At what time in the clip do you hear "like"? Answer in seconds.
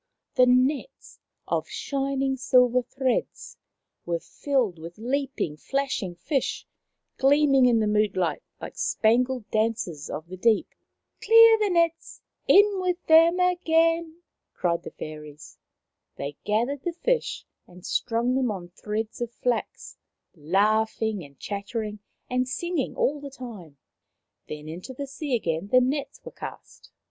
8.59-8.79